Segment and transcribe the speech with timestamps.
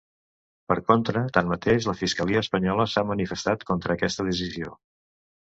[0.71, 4.75] Per contra, tanmateix, la fiscalia espanyola s’ha manifestat contra aquesta decisió.